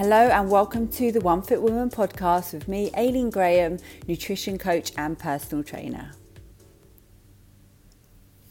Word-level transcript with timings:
Hello 0.00 0.28
and 0.28 0.50
welcome 0.50 0.88
to 0.88 1.12
the 1.12 1.20
One 1.20 1.42
Fit 1.42 1.60
Woman 1.60 1.90
podcast 1.90 2.54
with 2.54 2.66
me, 2.68 2.90
Aileen 2.96 3.28
Graham, 3.28 3.76
nutrition 4.08 4.56
coach 4.56 4.92
and 4.96 5.18
personal 5.18 5.62
trainer. 5.62 6.12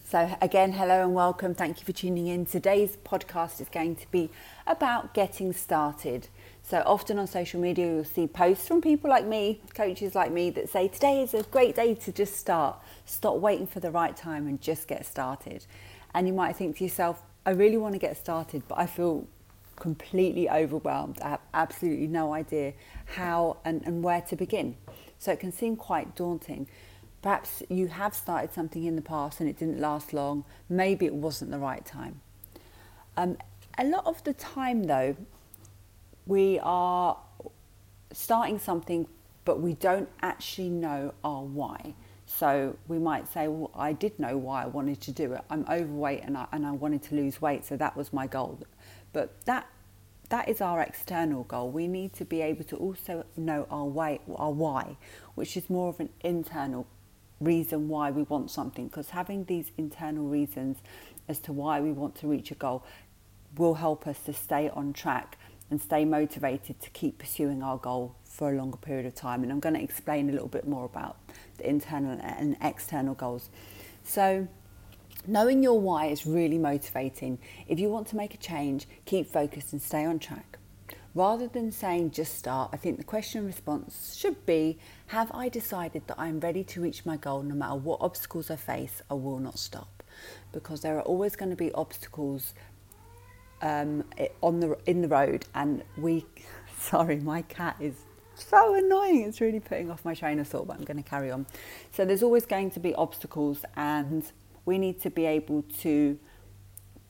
So, 0.06 0.38
again, 0.44 0.74
hello 0.74 1.02
and 1.02 1.16
welcome. 1.16 1.56
Thank 1.56 1.80
you 1.80 1.86
for 1.88 1.92
tuning 1.92 2.28
in. 2.28 2.46
Today's 2.46 2.98
podcast 2.98 3.62
is 3.62 3.68
going 3.68 3.96
to 3.96 4.12
be 4.12 4.30
about 4.68 5.16
getting 5.16 5.52
started. 5.52 6.28
So, 6.62 6.84
often 6.86 7.18
on 7.18 7.26
social 7.26 7.60
media, 7.60 7.96
you'll 7.96 8.04
see 8.04 8.28
posts 8.28 8.68
from 8.68 8.80
people 8.80 9.10
like 9.10 9.26
me, 9.26 9.60
coaches 9.74 10.14
like 10.14 10.32
me, 10.32 10.52
that 10.52 10.70
say 10.70 10.88
today 10.88 11.24
is 11.24 11.34
a 11.34 11.42
great 11.42 11.76
day 11.76 11.96
to 11.96 12.12
just 12.12 12.36
start. 12.36 12.80
Stop 13.06 13.38
waiting 13.38 13.66
for 13.66 13.80
the 13.80 13.90
right 13.90 14.16
time 14.16 14.46
and 14.46 14.62
just 14.62 14.88
get 14.88 15.04
started. 15.04 15.66
And 16.14 16.28
you 16.28 16.34
might 16.34 16.58
think 16.58 16.78
to 16.78 16.84
yourself, 16.84 17.24
I 17.44 17.54
really 17.54 17.78
want 17.78 17.96
to 17.96 18.00
get 18.00 18.18
started, 18.18 18.62
but 18.68 18.78
I 18.78 18.86
feel 18.86 19.28
completely 19.80 20.50
overwhelmed. 20.50 21.20
I 21.22 21.30
have 21.30 21.42
absolutely 21.54 22.08
no 22.08 22.34
idea 22.34 22.74
how 23.06 23.58
and, 23.66 23.82
and 23.86 24.04
where 24.04 24.22
to 24.22 24.36
begin. 24.36 24.76
So 25.18 25.32
it 25.32 25.40
can 25.40 25.52
seem 25.52 25.76
quite 25.76 26.16
daunting. 26.16 26.68
Perhaps 27.22 27.64
you 27.70 27.88
have 27.88 28.16
started 28.16 28.54
something 28.54 28.86
in 28.86 28.96
the 28.96 29.02
past 29.02 29.40
and 29.40 29.50
it 29.50 29.58
didn't 29.58 29.80
last 29.80 30.14
long. 30.14 30.46
Maybe 30.70 31.06
it 31.06 31.14
wasn't 31.14 31.52
the 31.52 31.60
right 31.60 31.86
time. 31.86 32.22
Um, 33.18 33.38
a 33.78 33.84
lot 33.84 34.06
of 34.06 34.24
the 34.24 34.34
time, 34.34 34.84
though, 34.84 35.16
we 36.26 36.60
are 36.64 37.18
starting 38.14 38.60
something, 38.60 39.08
but 39.44 39.60
we 39.60 39.74
don't 39.74 40.10
actually 40.22 40.70
know 40.70 41.14
our 41.24 41.44
why. 41.44 41.94
So 42.26 42.78
we 42.88 43.00
might 43.00 43.28
say, 43.28 43.48
well, 43.48 43.72
I 43.76 43.92
did 43.92 44.20
know 44.20 44.38
why 44.38 44.64
I 44.64 44.68
wanted 44.68 45.02
to 45.02 45.12
do 45.12 45.34
it. 45.34 45.42
I'm 45.50 45.66
overweight 45.70 46.22
and 46.24 46.38
I, 46.38 46.46
and 46.52 46.66
I 46.66 46.72
wanted 46.72 47.02
to 47.04 47.16
lose 47.16 47.42
weight, 47.42 47.66
so 47.66 47.76
that 47.78 47.98
was 47.98 48.14
my 48.14 48.28
goal. 48.28 48.60
But 49.14 49.46
that 49.46 49.68
that 50.30 50.48
is 50.48 50.62
our 50.62 50.82
external 50.82 51.44
goal. 51.44 51.72
We 51.72 51.88
need 51.88 52.14
to 52.14 52.26
be 52.26 52.42
able 52.42 52.64
to 52.66 52.76
also 52.76 53.26
know 53.36 53.66
our 53.72 53.86
way, 53.86 54.20
our 54.36 54.52
why, 54.52 54.98
which 55.34 55.58
is 55.58 55.70
more 55.70 55.90
of 55.90 56.00
an 56.00 56.10
internal 56.22 56.86
reason 57.42 57.88
why 57.88 58.12
we 58.12 58.24
want 58.24 58.52
something. 58.52 58.88
Because 58.88 59.10
having 59.10 59.46
these 59.46 59.72
internal 59.78 60.26
reasons 60.28 60.78
as 61.28 61.40
to 61.40 61.54
why 61.54 61.82
we 61.82 61.92
want 61.92 62.16
to 62.16 62.28
reach 62.28 62.52
a 62.52 62.56
goal 62.56 62.84
will 63.58 63.76
help 63.76 64.06
us 64.06 64.20
to 64.20 64.34
stay 64.34 64.70
on 64.70 64.94
track 64.94 65.38
and 65.72 65.82
stay 65.82 66.06
motivated 66.06 66.80
to 66.82 66.90
keep 66.92 67.18
pursuing 67.18 67.64
our 67.64 67.78
goal 67.78 68.16
for 68.24 68.52
a 68.52 68.56
longer 68.56 68.78
period 68.78 69.06
of 69.06 69.16
time. 69.16 69.44
And 69.44 69.52
I'm 69.52 69.60
going 69.60 69.76
to 69.76 69.82
explain 69.82 70.30
a 70.30 70.32
little 70.32 70.48
bit 70.48 70.68
more 70.68 70.86
about 70.86 71.18
the 71.58 71.68
internal 71.68 72.20
and 72.22 72.56
external 72.62 73.16
goals. 73.16 73.50
So 74.04 74.48
Knowing 75.28 75.62
your 75.62 75.80
why 75.80 76.06
is 76.08 76.26
really 76.26 76.58
motivating. 76.58 77.38
If 77.68 77.80
you 77.80 77.90
want 77.90 78.08
to 78.08 78.16
make 78.16 78.34
a 78.34 78.38
change, 78.38 78.88
keep 79.06 79.28
focused 79.28 79.74
and 79.74 79.82
stay 79.82 80.06
on 80.06 80.20
track. 80.20 80.58
Rather 81.16 81.48
than 81.48 81.72
saying 81.72 82.12
just 82.12 82.36
start, 82.36 82.70
I 82.72 82.78
think 82.78 82.98
the 82.98 83.04
question 83.04 83.40
and 83.40 83.48
response 83.48 84.16
should 84.16 84.46
be 84.46 84.78
Have 85.08 85.32
I 85.34 85.50
decided 85.50 86.04
that 86.08 86.20
I'm 86.20 86.40
ready 86.40 86.64
to 86.66 86.82
reach 86.82 87.06
my 87.06 87.18
goal 87.18 87.42
no 87.42 87.56
matter 87.56 87.76
what 87.76 88.00
obstacles 88.00 88.52
I 88.52 88.56
face? 88.56 89.02
I 89.10 89.16
will 89.16 89.40
not 89.40 89.58
stop. 89.58 90.04
Because 90.52 90.82
there 90.82 90.98
are 90.98 91.02
always 91.02 91.36
going 91.36 91.50
to 91.50 91.56
be 91.56 91.72
obstacles 91.74 92.54
um, 93.62 94.04
on 94.42 94.60
the 94.60 94.78
in 94.86 95.02
the 95.02 95.08
road, 95.08 95.46
and 95.54 95.84
we. 95.98 96.26
Sorry, 96.80 97.18
my 97.18 97.42
cat 97.42 97.76
is 97.82 97.96
so 98.36 98.74
annoying. 98.74 99.24
It's 99.24 99.42
really 99.42 99.60
putting 99.60 99.92
off 99.92 100.06
my 100.06 100.14
train 100.14 100.40
of 100.40 100.48
thought, 100.48 100.68
but 100.68 100.78
I'm 100.78 100.86
going 100.86 101.02
to 101.02 101.10
carry 101.10 101.30
on. 101.30 101.46
So 101.92 102.06
there's 102.06 102.24
always 102.24 102.46
going 102.46 102.72
to 102.72 102.80
be 102.80 102.94
obstacles, 102.96 103.66
and 103.76 104.24
we 104.70 104.78
need 104.78 105.02
to 105.02 105.10
be 105.10 105.26
able 105.26 105.64
to 105.80 106.20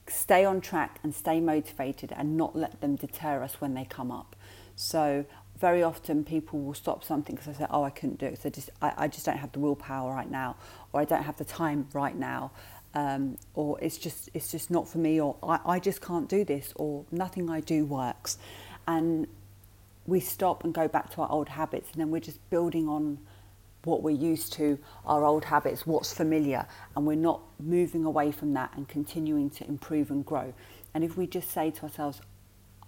stay 0.07 0.45
on 0.45 0.61
track 0.61 0.97
and 1.03 1.13
stay 1.13 1.41
motivated 1.41 2.09
and 2.15 2.37
not 2.37 2.55
let 2.55 2.79
them 2.79 2.95
deter 2.95 3.43
us 3.43 3.59
when 3.59 3.73
they 3.73 3.83
come 3.97 4.11
up. 4.11 4.33
So 4.77 5.25
very 5.59 5.83
often 5.83 6.23
people 6.23 6.57
will 6.61 6.73
stop 6.73 7.03
something 7.03 7.35
because 7.35 7.49
I 7.53 7.59
say, 7.59 7.67
oh, 7.69 7.83
I 7.83 7.89
couldn't 7.89 8.17
do 8.17 8.27
it. 8.27 8.41
So 8.41 8.49
just, 8.49 8.69
I, 8.81 8.93
I 9.03 9.07
just 9.09 9.25
don't 9.25 9.41
have 9.45 9.51
the 9.51 9.59
willpower 9.59 10.09
right 10.19 10.31
now, 10.31 10.55
or 10.93 11.01
I 11.01 11.05
don't 11.05 11.23
have 11.23 11.35
the 11.35 11.43
time 11.43 11.79
right 11.91 12.17
now, 12.17 12.51
um, 12.93 13.37
or 13.55 13.77
it's 13.81 13.97
just, 13.97 14.29
it's 14.33 14.49
just 14.49 14.71
not 14.71 14.87
for 14.87 14.99
me, 14.99 15.19
or 15.19 15.35
I, 15.43 15.59
I 15.75 15.79
just 15.79 16.01
can't 16.01 16.29
do 16.29 16.45
this, 16.45 16.71
or 16.77 17.03
nothing 17.11 17.49
I 17.49 17.59
do 17.59 17.83
works. 17.83 18.37
And 18.87 19.27
we 20.07 20.21
stop 20.21 20.63
and 20.63 20.73
go 20.73 20.87
back 20.87 21.11
to 21.15 21.21
our 21.23 21.29
old 21.29 21.49
habits, 21.49 21.91
and 21.91 21.99
then 21.99 22.09
we're 22.09 22.21
just 22.31 22.39
building 22.49 22.87
on 22.87 23.19
what 23.83 24.03
we're 24.03 24.11
used 24.11 24.53
to, 24.53 24.77
our 25.05 25.23
old 25.23 25.45
habits, 25.45 25.87
what's 25.87 26.13
familiar, 26.13 26.65
and 26.95 27.05
we're 27.05 27.15
not 27.15 27.41
moving 27.59 28.05
away 28.05 28.31
from 28.31 28.53
that 28.53 28.71
and 28.75 28.87
continuing 28.87 29.49
to 29.49 29.67
improve 29.67 30.11
and 30.11 30.25
grow. 30.25 30.53
And 30.93 31.03
if 31.03 31.17
we 31.17 31.27
just 31.27 31.51
say 31.51 31.71
to 31.71 31.83
ourselves, 31.83 32.21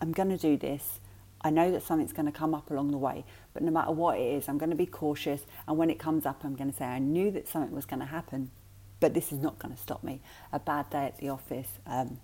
I'm 0.02 0.12
going 0.12 0.30
to 0.30 0.38
do 0.38 0.58
this, 0.58 1.00
I 1.44 1.50
know 1.50 1.72
that 1.72 1.82
something's 1.82 2.14
going 2.14 2.26
to 2.28 2.32
come 2.32 2.54
up 2.54 2.70
along 2.70 2.92
the 2.92 2.98
way, 2.98 3.26
but 3.54 3.64
no 3.64 3.72
matter 3.72 3.92
what 3.92 4.18
it 4.20 4.24
is, 4.24 4.48
I'm 4.48 4.58
going 4.58 4.70
to 4.70 4.76
be 4.76 4.86
cautious. 4.86 5.46
And 5.68 5.78
when 5.78 5.90
it 5.90 5.98
comes 5.98 6.26
up, 6.26 6.44
I'm 6.44 6.56
going 6.56 6.72
to 6.72 6.78
say, 6.78 6.86
I 6.86 7.00
knew 7.00 7.32
that 7.32 7.48
something 7.48 7.74
was 7.74 7.86
going 7.86 8.00
to 8.00 8.06
happen, 8.06 8.52
but 9.00 9.14
this 9.14 9.32
is 9.32 9.40
not 9.40 9.58
going 9.60 9.74
to 9.74 9.82
stop 9.82 10.04
me. 10.04 10.22
A 10.52 10.60
bad 10.60 10.90
day 10.90 11.06
at 11.06 11.18
the 11.18 11.30
office, 11.30 11.80
um, 11.88 12.20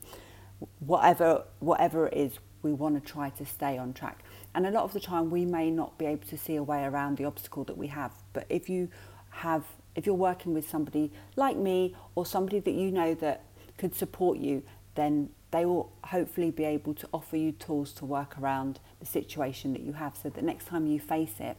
whatever, 0.80 1.46
whatever 1.60 2.08
it 2.08 2.14
is, 2.16 2.40
we 2.62 2.73
want 2.73 2.95
to 2.95 3.12
try 3.12 3.29
to 3.31 3.45
stay 3.45 3.78
on 3.78 3.94
track. 3.94 4.23
And 4.53 4.66
a 4.66 4.72
lot 4.72 4.84
of 4.84 4.94
the 4.94 5.00
time, 5.00 5.29
we 5.29 5.45
may 5.45 5.69
not 5.69 5.97
be 5.97 6.06
able 6.06 6.25
to 6.28 6.38
see 6.38 6.56
a 6.56 6.63
way 6.63 6.84
around 6.84 7.18
the 7.18 7.25
obstacle 7.25 7.63
that 7.66 7.78
we 7.78 7.88
have. 7.88 8.12
But 8.34 8.45
if 8.50 8.69
you 8.69 8.90
have, 9.29 9.63
if 9.95 10.06
you're 10.06 10.16
working 10.16 10.53
with 10.53 10.69
somebody 10.69 11.12
like 11.35 11.57
me 11.57 11.95
or 12.16 12.25
somebody 12.25 12.59
that 12.59 12.73
you 12.73 12.91
know 12.91 13.13
that 13.16 13.44
could 13.78 13.95
support 13.95 14.38
you, 14.38 14.63
then 14.95 15.29
they 15.51 15.66
will 15.66 15.91
hopefully 16.03 16.51
be 16.51 16.66
able 16.66 16.94
to 16.95 17.07
offer 17.13 17.38
you 17.38 17.51
tools 17.51 17.94
to 17.94 18.06
work 18.06 18.38
around 18.40 18.79
the 19.00 19.06
situation 19.06 19.74
that 19.74 19.81
you 19.81 19.94
have 19.94 20.18
so 20.18 20.29
that 20.29 20.44
next 20.44 20.66
time 20.68 20.88
you 20.88 21.00
face 21.00 21.35
it, 21.39 21.56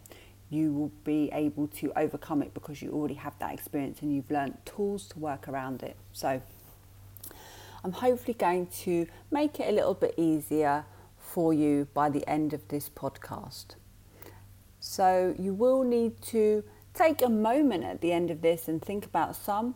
you 0.51 0.73
will 0.73 0.93
be 1.05 1.31
able 1.33 1.69
to 1.69 1.93
overcome 1.97 2.43
it 2.43 2.53
because 2.55 2.83
you 2.83 2.91
already 2.91 3.15
have 3.15 3.39
that 3.39 3.53
experience 3.53 4.01
and 4.03 4.15
you've 4.15 4.31
learned 4.31 4.57
tools 4.65 5.07
to 5.07 5.19
work 5.19 5.49
around 5.49 5.83
it. 5.83 5.97
So 6.13 6.43
I'm 7.85 7.93
hopefully 7.93 8.35
going 8.35 8.67
to 8.85 9.07
make 9.31 9.61
it 9.61 9.69
a 9.69 9.73
little 9.73 9.95
bit 9.95 10.15
easier 10.17 10.85
for 11.17 11.53
you 11.53 11.87
by 11.95 12.09
the 12.11 12.27
end 12.29 12.53
of 12.53 12.67
this 12.69 12.89
podcast. 12.89 13.77
So 14.81 15.35
you 15.39 15.55
will 15.55 15.85
need 15.85 16.21
to 16.23 16.65
take 16.95 17.23
a 17.23 17.29
moment 17.29 17.85
at 17.85 18.01
the 18.01 18.13
end 18.13 18.31
of 18.31 18.41
this 18.41 18.69
and 18.69 18.83
think 18.83 19.05
about 19.05 19.37
some, 19.37 19.75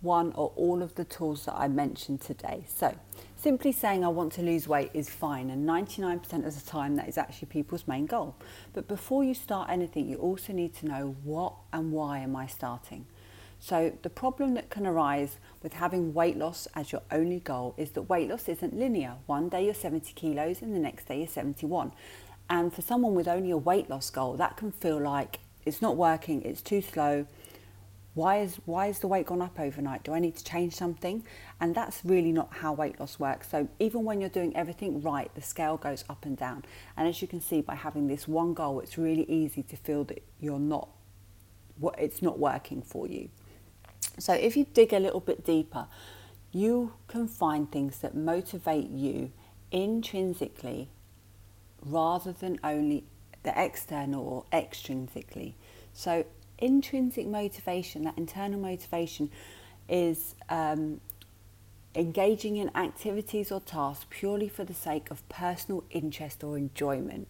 one, 0.00 0.32
or 0.34 0.52
all 0.56 0.82
of 0.82 0.94
the 0.94 1.04
tools 1.04 1.44
that 1.44 1.54
I 1.54 1.68
mentioned 1.68 2.20
today. 2.20 2.64
So 2.66 2.94
simply 3.36 3.72
saying 3.72 4.04
I 4.04 4.08
want 4.08 4.32
to 4.34 4.42
lose 4.42 4.66
weight 4.66 4.90
is 4.94 5.08
fine, 5.08 5.50
and 5.50 5.68
99% 5.68 6.46
of 6.46 6.54
the 6.54 6.70
time 6.70 6.96
that 6.96 7.08
is 7.08 7.18
actually 7.18 7.46
people's 7.46 7.86
main 7.86 8.06
goal. 8.06 8.34
But 8.72 8.88
before 8.88 9.24
you 9.24 9.34
start 9.34 9.68
anything, 9.70 10.08
you 10.08 10.16
also 10.16 10.52
need 10.52 10.74
to 10.76 10.86
know 10.86 11.16
what 11.24 11.54
and 11.72 11.92
why 11.92 12.18
am 12.20 12.34
I 12.36 12.46
starting. 12.46 13.06
So, 13.64 13.96
the 14.02 14.10
problem 14.10 14.54
that 14.54 14.70
can 14.70 14.88
arise 14.88 15.36
with 15.62 15.74
having 15.74 16.12
weight 16.12 16.36
loss 16.36 16.66
as 16.74 16.90
your 16.90 17.02
only 17.12 17.38
goal 17.38 17.74
is 17.76 17.92
that 17.92 18.02
weight 18.02 18.28
loss 18.28 18.48
isn't 18.48 18.76
linear. 18.76 19.18
One 19.26 19.48
day 19.48 19.66
you're 19.66 19.72
70 19.72 20.12
kilos 20.14 20.62
and 20.62 20.74
the 20.74 20.80
next 20.80 21.06
day 21.06 21.18
you're 21.18 21.28
71. 21.28 21.92
And 22.50 22.74
for 22.74 22.82
someone 22.82 23.14
with 23.14 23.28
only 23.28 23.52
a 23.52 23.56
weight 23.56 23.88
loss 23.88 24.10
goal, 24.10 24.36
that 24.36 24.56
can 24.56 24.72
feel 24.72 25.00
like 25.00 25.38
it's 25.64 25.80
not 25.80 25.96
working, 25.96 26.42
it's 26.42 26.60
too 26.60 26.82
slow. 26.82 27.28
Why 28.14 28.40
is 28.40 28.56
why 28.64 28.88
is 28.88 28.98
the 28.98 29.06
weight 29.06 29.26
gone 29.26 29.40
up 29.40 29.60
overnight? 29.60 30.02
Do 30.02 30.12
I 30.12 30.18
need 30.18 30.34
to 30.38 30.44
change 30.44 30.74
something? 30.74 31.24
And 31.60 31.72
that's 31.72 32.04
really 32.04 32.32
not 32.32 32.48
how 32.54 32.72
weight 32.72 32.98
loss 32.98 33.20
works. 33.20 33.48
So 33.48 33.68
even 33.78 34.02
when 34.02 34.20
you're 34.20 34.28
doing 34.28 34.56
everything 34.56 35.02
right, 35.02 35.32
the 35.36 35.40
scale 35.40 35.76
goes 35.76 36.04
up 36.10 36.26
and 36.26 36.36
down. 36.36 36.64
And 36.96 37.06
as 37.06 37.22
you 37.22 37.28
can 37.28 37.40
see 37.40 37.60
by 37.60 37.76
having 37.76 38.08
this 38.08 38.26
one 38.26 38.54
goal, 38.54 38.80
it's 38.80 38.98
really 38.98 39.30
easy 39.30 39.62
to 39.62 39.76
feel 39.76 40.02
that 40.06 40.24
you're 40.40 40.58
not 40.58 40.88
what 41.78 41.94
it's 42.00 42.22
not 42.22 42.40
working 42.40 42.82
for 42.82 43.06
you. 43.06 43.28
So 44.18 44.32
if 44.32 44.56
you 44.56 44.66
dig 44.72 44.92
a 44.92 44.98
little 44.98 45.20
bit 45.20 45.44
deeper, 45.44 45.86
you 46.52 46.92
can 47.08 47.26
find 47.26 47.70
things 47.70 47.98
that 47.98 48.14
motivate 48.14 48.90
you 48.90 49.32
intrinsically 49.70 50.88
rather 51.84 52.32
than 52.32 52.60
only 52.62 53.04
the 53.42 53.52
external 53.60 54.24
or 54.24 54.44
extrinsically. 54.52 55.54
So 55.92 56.24
intrinsic 56.58 57.26
motivation, 57.26 58.04
that 58.04 58.16
internal 58.16 58.60
motivation, 58.60 59.30
is 59.88 60.34
um, 60.48 61.00
engaging 61.94 62.56
in 62.56 62.70
activities 62.76 63.50
or 63.50 63.60
tasks 63.60 64.06
purely 64.10 64.48
for 64.48 64.64
the 64.64 64.74
sake 64.74 65.10
of 65.10 65.26
personal 65.28 65.84
interest 65.90 66.44
or 66.44 66.56
enjoyment. 66.56 67.28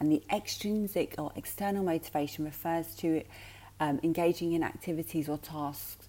And 0.00 0.10
the 0.10 0.22
extrinsic 0.32 1.14
or 1.18 1.30
external 1.36 1.84
motivation 1.84 2.44
refers 2.44 2.94
to 2.96 3.22
um, 3.78 4.00
engaging 4.02 4.52
in 4.52 4.62
activities 4.62 5.28
or 5.28 5.38
tasks 5.38 6.01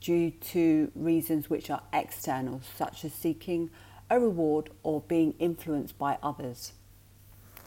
due 0.00 0.30
to 0.30 0.90
reasons 0.94 1.50
which 1.50 1.70
are 1.70 1.82
external, 1.92 2.60
such 2.76 3.04
as 3.04 3.12
seeking 3.12 3.70
a 4.08 4.18
reward 4.18 4.70
or 4.82 5.02
being 5.02 5.34
influenced 5.38 5.96
by 5.98 6.18
others. 6.22 6.72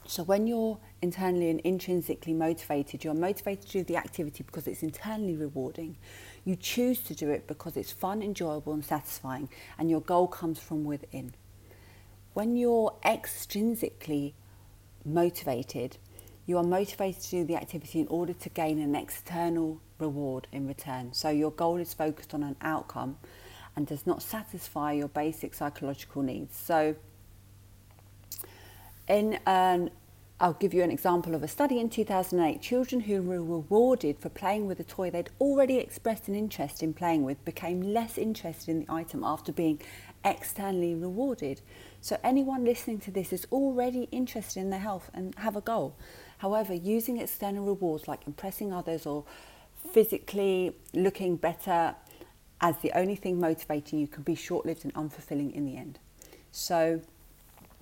So, 0.06 0.22
when 0.22 0.46
you're 0.46 0.78
internally 1.00 1.48
and 1.48 1.60
intrinsically 1.60 2.34
motivated, 2.34 3.04
you're 3.04 3.14
motivated 3.14 3.66
to 3.66 3.72
do 3.78 3.84
the 3.84 3.96
activity 3.96 4.44
because 4.44 4.66
it's 4.66 4.82
internally 4.82 5.34
rewarding. 5.34 5.96
You 6.44 6.56
choose 6.56 7.00
to 7.02 7.14
do 7.14 7.30
it 7.30 7.46
because 7.46 7.76
it's 7.78 7.90
fun, 7.90 8.22
enjoyable, 8.22 8.74
and 8.74 8.84
satisfying, 8.84 9.48
and 9.78 9.88
your 9.88 10.02
goal 10.02 10.28
comes 10.28 10.58
from 10.58 10.84
within. 10.84 11.34
When 12.34 12.56
you're 12.56 12.94
extrinsically 13.02 14.34
motivated, 15.06 15.96
you 16.44 16.58
are 16.58 16.64
motivated 16.64 17.22
to 17.22 17.30
do 17.30 17.44
the 17.44 17.56
activity 17.56 18.00
in 18.00 18.08
order 18.08 18.34
to 18.34 18.48
gain 18.50 18.78
an 18.80 18.94
external 18.94 19.80
reward 20.04 20.46
in 20.52 20.66
return. 20.66 21.12
So 21.12 21.28
your 21.30 21.50
goal 21.50 21.76
is 21.76 21.94
focused 21.94 22.34
on 22.34 22.42
an 22.42 22.56
outcome 22.60 23.16
and 23.76 23.86
does 23.86 24.06
not 24.06 24.22
satisfy 24.22 24.92
your 24.92 25.08
basic 25.08 25.54
psychological 25.54 26.22
needs. 26.22 26.56
So, 26.56 26.96
in 29.08 29.38
an 29.46 29.90
I'll 30.40 30.54
give 30.54 30.74
you 30.74 30.82
an 30.82 30.90
example 30.90 31.34
of 31.36 31.44
a 31.44 31.48
study 31.48 31.78
in 31.78 31.88
2008. 31.88 32.60
Children 32.60 33.02
who 33.02 33.22
were 33.22 33.42
rewarded 33.42 34.18
for 34.18 34.28
playing 34.28 34.66
with 34.66 34.80
a 34.80 34.84
toy 34.84 35.08
they'd 35.08 35.30
already 35.40 35.78
expressed 35.78 36.26
an 36.26 36.34
interest 36.34 36.82
in 36.82 36.92
playing 36.92 37.22
with 37.22 37.42
became 37.44 37.80
less 37.80 38.18
interested 38.18 38.68
in 38.68 38.80
the 38.80 38.92
item 38.92 39.22
after 39.22 39.52
being 39.52 39.80
externally 40.24 40.94
rewarded. 40.94 41.60
So, 42.00 42.18
anyone 42.24 42.64
listening 42.64 42.98
to 43.00 43.10
this 43.10 43.32
is 43.32 43.46
already 43.52 44.08
interested 44.10 44.60
in 44.60 44.70
their 44.70 44.80
health 44.80 45.08
and 45.14 45.34
have 45.36 45.56
a 45.56 45.60
goal. 45.60 45.94
However, 46.38 46.74
using 46.74 47.18
external 47.18 47.64
rewards 47.64 48.08
like 48.08 48.26
impressing 48.26 48.72
others 48.72 49.06
or 49.06 49.24
physically 49.90 50.76
looking 50.92 51.36
better 51.36 51.94
as 52.60 52.76
the 52.78 52.92
only 52.92 53.16
thing 53.16 53.38
motivating 53.38 53.98
you 53.98 54.08
can 54.08 54.22
be 54.22 54.34
short 54.34 54.64
lived 54.64 54.84
and 54.84 54.94
unfulfilling 54.94 55.52
in 55.52 55.66
the 55.66 55.76
end. 55.76 55.98
So, 56.50 57.00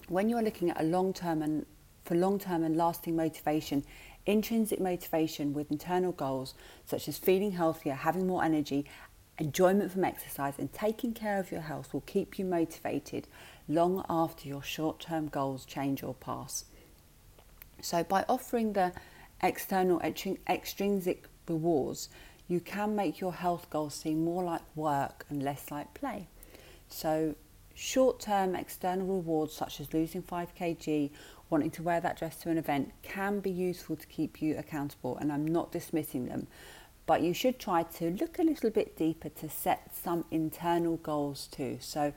when 0.09 0.29
you're 0.29 0.43
looking 0.43 0.71
at 0.71 0.81
a 0.81 0.85
long 0.85 1.13
term 1.13 1.43
and 1.43 1.67
for 2.05 2.15
long 2.15 2.39
term 2.39 2.65
and 2.65 2.77
lasting 2.77 3.15
motivation, 3.15 3.85
intrinsic 4.27 4.81
motivation 4.81 5.53
with 5.53 5.71
internal 5.71 6.13
goals 6.13 6.55
such 6.85 7.09
as 7.09 7.19
feeling 7.19 7.53
healthier, 7.53 7.95
having 7.95 8.27
more 8.27 8.43
energy, 8.45 8.87
enjoyment 9.39 9.93
from 9.93 10.05
exercise, 10.05 10.55
and 10.59 10.73
taking 10.73 11.15
care 11.15 11.39
of 11.39 11.51
your 11.51 11.61
health 11.61 11.93
will 11.93 12.03
keep 12.03 12.39
you 12.39 12.45
motivated 12.45 13.27
long 13.69 14.05
after 14.09 14.49
your 14.49 14.63
short 14.63 15.01
term 15.01 15.29
goals 15.29 15.65
change 15.65 16.03
or 16.03 16.15
pass. 16.15 16.65
So, 17.81 18.03
by 18.05 18.25
offering 18.29 18.73
the 18.73 18.93
external 19.43 20.01
extrinsic 20.49 21.29
rewards, 21.53 22.09
you 22.49 22.61
can 22.61 22.95
make 22.97 23.21
your 23.21 23.33
health 23.33 23.71
goals 23.71 23.95
seem 23.95 24.25
more 24.25 24.43
like 24.45 24.63
work 24.75 25.25
and 25.29 25.43
less 25.43 25.71
like 25.71 25.95
play. 25.95 26.29
So, 26.89 27.35
short 27.75 28.21
term 28.21 28.55
external 28.55 29.07
rewards 29.07 29.55
such 29.55 29.81
as 29.81 29.95
losing 29.95 30.23
5 30.23 30.55
kg, 30.55 31.11
wanting 31.49 31.71
to 31.71 31.83
wear 31.83 32.01
that 32.01 32.19
dress 32.19 32.37
to 32.43 32.51
an 32.51 32.59
event, 32.59 32.93
can 33.03 33.41
be 33.41 33.51
useful 33.51 33.97
to 33.97 34.07
keep 34.07 34.43
you 34.43 34.57
accountable, 34.59 35.17
and 35.17 35.33
I'm 35.33 35.47
not 35.47 35.73
dismissing 35.73 36.27
them. 36.27 36.47
But 37.07 37.23
you 37.23 37.35
should 37.35 37.59
try 37.59 37.83
to 37.85 38.11
look 38.11 38.39
a 38.39 38.43
little 38.43 38.71
bit 38.71 38.97
deeper 38.97 39.29
to 39.29 39.49
set 39.49 39.95
some 39.95 40.25
internal 40.31 40.97
goals 40.99 41.49
too. 41.51 41.79
So, 41.81 42.13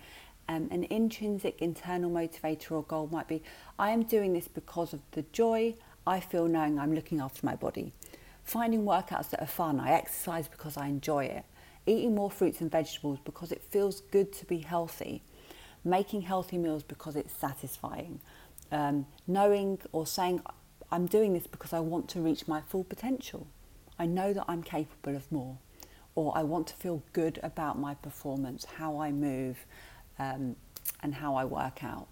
um, 0.48 0.68
an 0.70 0.84
intrinsic 0.90 1.62
internal 1.62 2.12
motivator 2.12 2.72
or 2.72 2.84
goal 2.84 3.10
might 3.12 3.28
be 3.28 3.42
I 3.80 3.90
am 3.90 4.04
doing 4.04 4.34
this 4.34 4.48
because 4.48 4.94
of 4.94 5.02
the 5.12 5.24
joy 5.32 5.76
I 6.06 6.20
feel 6.20 6.48
knowing 6.48 6.78
I'm 6.78 6.94
looking 6.94 7.20
after 7.20 7.46
my 7.46 7.56
body. 7.56 7.94
Finding 8.45 8.83
workouts 8.83 9.31
that 9.31 9.42
are 9.42 9.47
fun, 9.47 9.80
I 9.80 9.92
exercise 9.92 10.47
because 10.47 10.77
I 10.77 10.88
enjoy 10.88 11.25
it. 11.25 11.45
Eating 11.88 12.13
more 12.13 12.30
fruits 12.30 12.62
and 12.62 12.71
vegetables 12.71 13.18
because 13.25 13.51
it 13.51 13.63
feels 13.63 14.01
good 14.01 14.31
to 14.33 14.45
be 14.45 14.59
healthy. 14.59 15.24
Making 15.83 16.21
healthy 16.21 16.59
meals 16.59 16.83
because 16.83 17.15
it's 17.15 17.33
satisfying. 17.33 18.21
Um, 18.71 19.07
knowing 19.25 19.80
or 19.92 20.06
saying, 20.06 20.42
I'm 20.92 21.07
doing 21.07 21.33
this 21.33 21.47
because 21.47 21.74
I 21.74 21.80
want 21.80 22.07
to 22.09 22.21
reach 22.21 22.47
my 22.47 22.62
full 22.62 22.83
potential. 22.83 23.47
I 23.97 24.06
know 24.06 24.31
that 24.31 24.45
I'm 24.48 24.62
capable 24.62 25.15
of 25.15 25.31
more. 25.31 25.57
Or 26.13 26.31
I 26.38 26.44
want 26.44 26.68
to 26.68 26.75
feel 26.75 27.01
good 27.13 27.39
about 27.41 27.80
my 27.80 27.95
performance, 27.95 28.65
how 28.77 29.00
I 29.00 29.12
move, 29.12 29.65
um, 30.19 30.56
and 31.01 31.15
how 31.15 31.36
I 31.36 31.45
work 31.45 31.83
out. 31.83 32.07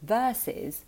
Versus 0.00 0.84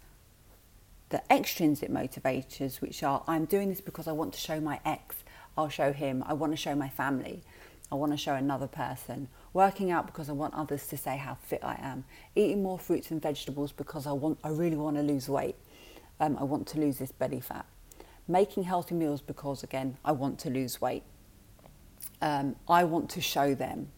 the 1.10 1.22
extrinsic 1.32 1.90
motivators, 1.90 2.80
which 2.80 3.02
are 3.02 3.22
I'm 3.26 3.44
doing 3.46 3.68
this 3.68 3.80
because 3.80 4.06
I 4.06 4.12
want 4.12 4.34
to 4.34 4.40
show 4.40 4.60
my 4.60 4.80
ex, 4.84 5.16
I'll 5.56 5.68
show 5.68 5.92
him, 5.92 6.22
I 6.26 6.34
want 6.34 6.52
to 6.52 6.56
show 6.56 6.74
my 6.74 6.88
family, 6.88 7.42
I 7.90 7.94
want 7.94 8.12
to 8.12 8.18
show 8.18 8.34
another 8.34 8.66
person, 8.66 9.28
working 9.52 9.90
out 9.90 10.06
because 10.06 10.28
I 10.28 10.32
want 10.32 10.54
others 10.54 10.86
to 10.88 10.96
say 10.96 11.16
how 11.16 11.36
fit 11.42 11.64
I 11.64 11.78
am, 11.80 12.04
eating 12.36 12.62
more 12.62 12.78
fruits 12.78 13.10
and 13.10 13.22
vegetables 13.22 13.72
because 13.72 14.06
I 14.06 14.12
want 14.12 14.38
I 14.44 14.48
really 14.50 14.76
want 14.76 14.96
to 14.96 15.02
lose 15.02 15.28
weight, 15.28 15.56
um, 16.20 16.36
I 16.38 16.44
want 16.44 16.66
to 16.68 16.80
lose 16.80 16.98
this 16.98 17.12
belly 17.12 17.40
fat, 17.40 17.66
making 18.26 18.64
healthy 18.64 18.94
meals 18.94 19.22
because 19.22 19.62
again 19.62 19.96
I 20.04 20.12
want 20.12 20.38
to 20.40 20.50
lose 20.50 20.80
weight, 20.80 21.04
um, 22.20 22.56
I 22.68 22.84
want 22.84 23.08
to 23.10 23.20
show 23.20 23.54
them. 23.54 23.88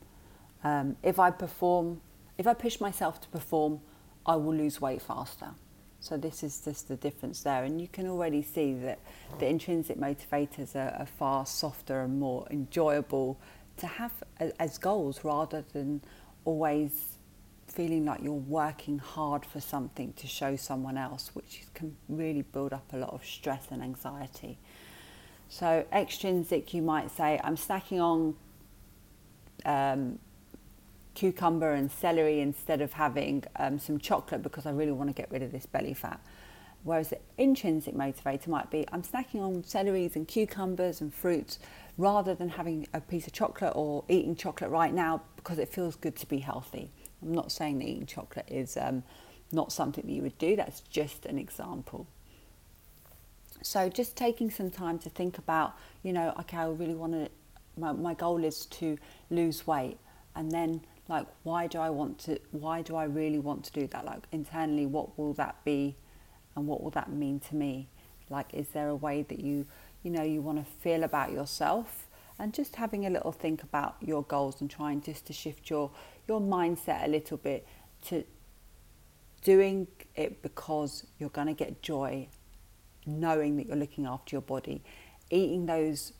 Um, 0.63 0.97
if 1.03 1.19
I 1.19 1.31
perform, 1.31 2.03
if 2.39 2.47
I 2.47 2.55
push 2.55 2.81
myself 2.81 3.21
to 3.23 3.29
perform, 3.29 3.81
I 4.25 4.37
will 4.37 4.55
lose 4.55 4.81
weight 4.81 5.03
faster. 5.03 5.55
So 6.01 6.17
this 6.17 6.43
is 6.43 6.63
just 6.65 6.89
the 6.89 6.97
difference 6.97 7.43
there, 7.43 7.63
and 7.63 7.81
you 7.81 7.87
can 7.87 8.09
already 8.09 8.43
see 8.43 8.73
that 8.75 8.99
the 9.39 9.47
intrinsic 9.47 9.99
motivators 9.99 10.75
are, 10.75 10.97
are 10.99 11.07
far 11.07 11.45
softer 11.45 12.01
and 12.01 12.19
more 12.19 12.47
enjoyable 12.51 13.39
to 13.77 13.87
have 13.87 14.13
as 14.59 14.79
goals 14.79 15.25
rather 15.25 15.63
than 15.73 16.01
always 16.45 17.17
feeling 17.67 18.05
like 18.07 18.23
you're 18.23 18.33
working 18.33 18.99
hard 18.99 19.45
for 19.45 19.61
something 19.61 20.13
to 20.15 20.27
show 20.27 20.57
someone 20.57 20.97
else, 20.97 21.31
which 21.35 21.65
can 21.75 21.97
really 22.09 22.43
build 22.43 22.73
up 22.73 22.93
a 22.93 22.97
lot 22.97 23.11
of 23.13 23.25
stress 23.25 23.67
and 23.71 23.83
anxiety. 23.83 24.59
So 25.49 25.85
extrinsic, 25.93 26.73
you 26.73 26.83
might 26.83 27.11
say, 27.11 27.41
I'm 27.45 27.57
snacking 27.57 28.01
on 28.01 28.37
um, 29.65 30.19
cucumber 31.21 31.75
and 31.75 31.93
celery 31.93 32.41
instead 32.41 32.81
of 32.81 32.95
having 32.95 33.45
um, 33.57 33.79
some 33.79 33.99
chocolate 33.99 34.43
because 34.43 34.65
I 34.65 34.71
really 34.71 34.93
want 34.93 35.11
to 35.11 35.13
get 35.15 35.31
rid 35.31 35.43
of 35.43 35.53
this 35.53 35.67
belly 35.67 35.93
fat. 35.93 36.19
Whereas 36.83 37.11
the 37.11 37.19
intrinsic 37.37 37.95
motivator 37.95 38.49
might 38.49 38.71
be 38.71 38.87
I'm 38.91 39.03
snacking 39.03 39.43
on 39.43 39.63
celeries 39.63 40.17
and 40.17 40.27
cucumbers 40.27 41.03
and 41.03 41.13
fruits 41.13 41.59
rather 41.99 42.35
than 42.35 42.49
having 42.49 42.89
a 42.95 43.03
piece 43.03 43.27
of 43.27 43.35
chocolate 43.35 43.75
or 43.77 44.03
eating 44.09 44.35
chocolate 44.35 44.71
right 44.71 44.95
now 44.95 45.21
because 45.37 45.59
it 45.59 45.69
feels 45.69 45.95
good 45.95 46.17
to 46.17 46.27
be 46.27 46.39
healthy. 46.39 46.91
I'm 47.21 47.35
not 47.35 47.53
saying 47.53 47.81
that 47.81 47.85
eating 47.87 48.07
chocolate 48.07 48.49
is 48.49 48.79
um, 48.79 49.03
not 49.53 49.73
something 49.73 50.07
that 50.07 50.13
you 50.13 50.23
would 50.23 50.39
do, 50.39 50.57
that's 50.57 50.81
just 50.81 51.27
an 51.27 51.39
example. 51.39 52.07
So, 53.61 53.91
just 53.91 54.17
taking 54.17 54.51
some 54.51 54.71
time 54.71 54.99
to 55.01 55.11
think 55.11 55.37
about, 55.37 55.75
you 56.03 56.15
know, 56.15 56.33
okay, 56.41 56.57
I 56.57 56.69
really 56.69 56.95
want 56.95 57.13
to, 57.13 57.29
my, 57.77 57.93
my 57.93 58.15
goal 58.15 58.43
is 58.43 58.65
to 58.67 58.97
lose 59.29 59.67
weight, 59.67 59.99
and 60.35 60.51
then 60.51 60.81
like 61.11 61.27
why 61.43 61.67
do 61.67 61.79
i 61.79 61.91
want 61.91 62.19
to 62.19 62.39
why 62.53 62.81
do 62.81 62.95
i 62.95 63.05
really 63.05 63.41
want 63.41 63.65
to 63.65 63.73
do 63.73 63.87
that? 63.89 64.05
Like 64.05 64.25
internally 64.33 64.87
what 64.87 65.19
will 65.19 65.35
that 65.35 65.57
be? 65.65 65.97
And 66.57 66.67
what 66.67 66.83
will 66.83 66.91
that 66.91 67.13
mean 67.13 67.41
to 67.49 67.57
me? 67.57 67.89
Like 68.31 68.55
is 68.55 68.69
there 68.69 68.89
a 68.89 68.95
way 68.95 69.23
that 69.23 69.41
you 69.41 69.67
you 70.03 70.11
know 70.11 70.23
you 70.23 70.41
want 70.41 70.65
to 70.65 70.73
feel 70.81 71.03
about 71.03 71.33
yourself? 71.33 72.07
And 72.39 72.55
just 72.55 72.77
having 72.77 73.05
a 73.05 73.11
little 73.11 73.33
think 73.33 73.63
about 73.63 73.97
your 74.01 74.23
goals 74.23 74.63
and 74.63 74.71
trying 74.71 75.03
just 75.03 75.27
to 75.27 75.33
shift 75.33 75.69
your 75.69 75.91
your 76.29 76.41
mindset 76.41 77.05
a 77.05 77.09
little 77.09 77.37
bit 77.37 77.67
to 78.07 78.25
doing 79.43 79.89
it 80.15 80.43
because 80.43 81.07
you're 81.19 81.31
going 81.31 81.49
to 81.49 81.55
get 81.55 81.83
joy 81.83 82.29
knowing 83.07 83.57
that 83.57 83.67
you're 83.67 83.77
looking 83.77 84.07
after 84.07 84.37
your 84.37 84.43
body. 84.43 84.83
Eating 85.31 85.67
those 85.67 86.13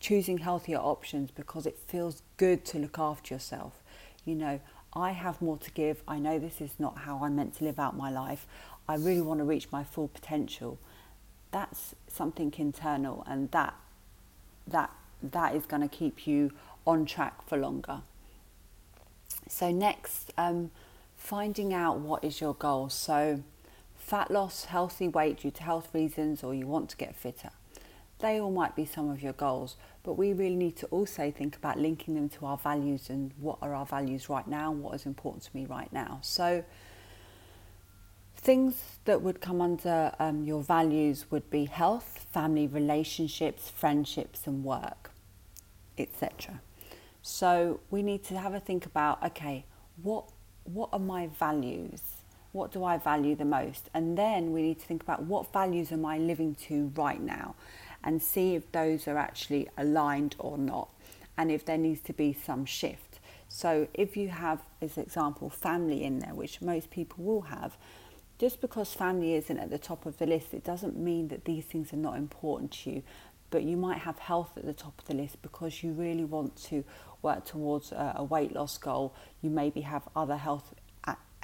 choosing 0.00 0.38
healthier 0.38 0.78
options 0.78 1.30
because 1.30 1.64
it 1.66 1.78
feels 1.86 2.22
good 2.36 2.64
to 2.66 2.78
look 2.78 2.98
after 2.98 3.32
yourself 3.34 3.82
you 4.26 4.34
know, 4.34 4.60
I 4.92 5.12
have 5.12 5.40
more 5.40 5.56
to 5.58 5.70
give. 5.70 6.02
I 6.06 6.18
know 6.18 6.38
this 6.38 6.60
is 6.60 6.72
not 6.78 6.98
how 6.98 7.20
I'm 7.22 7.36
meant 7.36 7.56
to 7.56 7.64
live 7.64 7.78
out 7.78 7.96
my 7.96 8.10
life. 8.10 8.46
I 8.88 8.96
really 8.96 9.22
want 9.22 9.40
to 9.40 9.44
reach 9.44 9.72
my 9.72 9.84
full 9.84 10.08
potential. 10.08 10.78
That's 11.50 11.94
something 12.08 12.52
internal, 12.58 13.24
and 13.26 13.50
that 13.52 13.74
that 14.66 14.90
that 15.22 15.54
is 15.54 15.64
going 15.64 15.82
to 15.82 15.88
keep 15.88 16.26
you 16.26 16.52
on 16.86 17.06
track 17.06 17.46
for 17.46 17.56
longer. 17.56 18.02
So 19.48 19.70
next, 19.70 20.32
um, 20.36 20.70
finding 21.16 21.72
out 21.72 21.98
what 21.98 22.24
is 22.24 22.40
your 22.40 22.54
goal. 22.54 22.88
So 22.88 23.42
fat 23.96 24.30
loss, 24.30 24.66
healthy 24.66 25.08
weight 25.08 25.40
due 25.40 25.50
to 25.52 25.62
health 25.62 25.94
reasons, 25.94 26.42
or 26.42 26.54
you 26.54 26.66
want 26.66 26.90
to 26.90 26.96
get 26.96 27.14
fitter. 27.14 27.50
They 28.18 28.40
all 28.40 28.50
might 28.50 28.74
be 28.74 28.86
some 28.86 29.10
of 29.10 29.22
your 29.22 29.34
goals, 29.34 29.76
but 30.02 30.14
we 30.14 30.32
really 30.32 30.56
need 30.56 30.76
to 30.76 30.86
also 30.86 31.30
think 31.30 31.56
about 31.56 31.78
linking 31.78 32.14
them 32.14 32.28
to 32.30 32.46
our 32.46 32.56
values 32.56 33.10
and 33.10 33.32
what 33.38 33.58
are 33.60 33.74
our 33.74 33.84
values 33.84 34.30
right 34.30 34.46
now 34.46 34.72
and 34.72 34.82
what 34.82 34.94
is 34.94 35.04
important 35.04 35.44
to 35.44 35.50
me 35.54 35.66
right 35.66 35.92
now. 35.92 36.20
So, 36.22 36.64
things 38.36 38.82
that 39.04 39.20
would 39.20 39.40
come 39.40 39.60
under 39.60 40.14
um, 40.18 40.44
your 40.44 40.62
values 40.62 41.26
would 41.30 41.50
be 41.50 41.66
health, 41.66 42.26
family 42.32 42.66
relationships, 42.66 43.68
friendships, 43.68 44.46
and 44.46 44.64
work, 44.64 45.10
etc. 45.98 46.60
So, 47.20 47.80
we 47.90 48.02
need 48.02 48.24
to 48.24 48.38
have 48.38 48.54
a 48.54 48.60
think 48.60 48.86
about 48.86 49.22
okay, 49.24 49.66
what 50.02 50.30
what 50.64 50.88
are 50.92 50.98
my 50.98 51.26
values? 51.26 52.00
What 52.52 52.72
do 52.72 52.84
I 52.84 52.96
value 52.96 53.34
the 53.36 53.44
most? 53.44 53.90
And 53.92 54.16
then 54.16 54.52
we 54.52 54.62
need 54.62 54.80
to 54.80 54.86
think 54.86 55.02
about 55.02 55.22
what 55.24 55.52
values 55.52 55.92
am 55.92 56.06
I 56.06 56.16
living 56.16 56.54
to 56.66 56.90
right 56.96 57.20
now? 57.20 57.54
And 58.06 58.22
see 58.22 58.54
if 58.54 58.70
those 58.70 59.08
are 59.08 59.18
actually 59.18 59.68
aligned 59.76 60.36
or 60.38 60.56
not 60.56 60.88
and 61.36 61.50
if 61.50 61.64
there 61.64 61.76
needs 61.76 62.00
to 62.00 62.12
be 62.12 62.32
some 62.32 62.64
shift. 62.64 63.18
So 63.48 63.88
if 63.92 64.16
you 64.16 64.28
have, 64.28 64.62
as 64.80 64.96
example, 64.96 65.50
family 65.50 66.04
in 66.04 66.20
there, 66.20 66.32
which 66.32 66.62
most 66.62 66.90
people 66.90 67.24
will 67.24 67.42
have, 67.42 67.76
just 68.38 68.60
because 68.60 68.94
family 68.94 69.34
isn't 69.34 69.58
at 69.58 69.70
the 69.70 69.78
top 69.78 70.06
of 70.06 70.18
the 70.18 70.26
list, 70.26 70.54
it 70.54 70.64
doesn't 70.64 70.96
mean 70.96 71.28
that 71.28 71.44
these 71.44 71.64
things 71.64 71.92
are 71.92 71.98
not 71.98 72.16
important 72.16 72.70
to 72.72 72.90
you. 72.90 73.02
But 73.50 73.64
you 73.64 73.76
might 73.76 73.98
have 73.98 74.18
health 74.18 74.50
at 74.56 74.64
the 74.64 74.72
top 74.72 74.98
of 74.98 75.06
the 75.06 75.14
list 75.14 75.42
because 75.42 75.82
you 75.82 75.92
really 75.92 76.24
want 76.24 76.56
to 76.64 76.84
work 77.22 77.44
towards 77.44 77.92
a, 77.92 78.24
weight 78.28 78.54
loss 78.54 78.78
goal. 78.78 79.14
You 79.42 79.50
maybe 79.50 79.82
have 79.82 80.08
other 80.14 80.36
health 80.36 80.74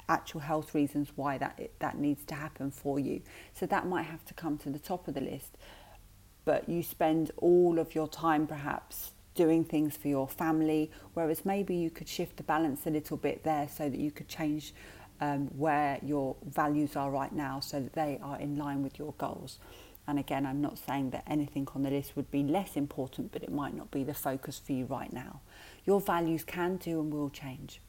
actual 0.09 0.41
health 0.41 0.75
reasons 0.75 1.09
why 1.15 1.37
that 1.37 1.57
that 1.79 1.97
needs 1.97 2.25
to 2.25 2.35
happen 2.35 2.69
for 2.69 2.99
you. 2.99 3.21
So 3.53 3.65
that 3.67 3.87
might 3.87 4.03
have 4.03 4.25
to 4.25 4.33
come 4.33 4.57
to 4.59 4.69
the 4.69 4.79
top 4.79 5.07
of 5.07 5.13
the 5.13 5.21
list. 5.21 5.57
But 6.45 6.67
you 6.67 6.83
spend 6.83 7.31
all 7.37 7.79
of 7.79 7.95
your 7.95 8.07
time 8.07 8.47
perhaps 8.47 9.11
doing 9.35 9.63
things 9.63 9.97
for 9.97 10.07
your 10.07 10.27
family, 10.27 10.91
whereas 11.13 11.45
maybe 11.45 11.75
you 11.75 11.89
could 11.89 12.07
shift 12.07 12.37
the 12.37 12.43
balance 12.43 12.85
a 12.85 12.89
little 12.89 13.17
bit 13.17 13.43
there 13.43 13.67
so 13.67 13.89
that 13.89 13.99
you 13.99 14.11
could 14.11 14.27
change 14.27 14.73
um, 15.21 15.47
where 15.57 15.99
your 16.03 16.35
values 16.45 16.95
are 16.95 17.09
right 17.09 17.31
now 17.31 17.59
so 17.59 17.79
that 17.79 17.93
they 17.93 18.19
are 18.21 18.39
in 18.39 18.57
line 18.57 18.83
with 18.83 18.99
your 18.99 19.13
goals. 19.17 19.59
And 20.05 20.19
again, 20.19 20.45
I'm 20.45 20.61
not 20.61 20.77
saying 20.77 21.11
that 21.11 21.23
anything 21.27 21.67
on 21.73 21.83
the 21.83 21.89
list 21.89 22.15
would 22.15 22.29
be 22.29 22.43
less 22.43 22.75
important, 22.75 23.31
but 23.31 23.41
it 23.41 23.51
might 23.51 23.73
not 23.73 23.89
be 23.89 24.03
the 24.03 24.13
focus 24.13 24.59
for 24.59 24.73
you 24.73 24.85
right 24.85 25.11
now. 25.13 25.39
Your 25.85 26.01
values 26.01 26.43
can 26.43 26.75
do 26.77 26.99
and 26.99 27.13
will 27.13 27.29
change. 27.29 27.79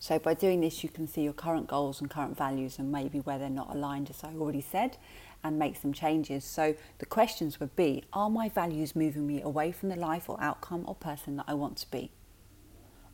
So 0.00 0.18
by 0.18 0.34
doing 0.34 0.60
this, 0.60 0.82
you 0.84 0.88
can 0.88 1.08
see 1.08 1.22
your 1.22 1.32
current 1.32 1.66
goals 1.66 2.00
and 2.00 2.08
current 2.08 2.36
values 2.36 2.78
and 2.78 2.92
maybe 2.92 3.18
where 3.20 3.38
they're 3.38 3.50
not 3.50 3.74
aligned, 3.74 4.10
as 4.10 4.22
I 4.22 4.28
already 4.28 4.60
said, 4.60 4.96
and 5.42 5.58
make 5.58 5.76
some 5.76 5.92
changes. 5.92 6.44
So 6.44 6.74
the 6.98 7.06
questions 7.06 7.58
would 7.58 7.74
be, 7.74 8.04
are 8.12 8.30
my 8.30 8.48
values 8.48 8.94
moving 8.94 9.26
me 9.26 9.42
away 9.42 9.72
from 9.72 9.88
the 9.88 9.96
life 9.96 10.28
or 10.28 10.40
outcome 10.40 10.84
or 10.86 10.94
person 10.94 11.36
that 11.36 11.46
I 11.48 11.54
want 11.54 11.76
to 11.78 11.90
be? 11.90 12.12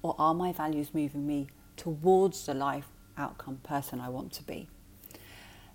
Or 0.03 0.15
are 0.19 0.35
my 0.35 0.53
values 0.53 0.91
moving 0.93 1.27
me 1.27 1.49
towards 1.77 2.45
the 2.45 2.55
life, 2.55 2.87
outcome, 3.17 3.61
person 3.63 4.01
I 4.01 4.11
want 4.11 4.33
to 4.35 4.43
be? 4.43 4.69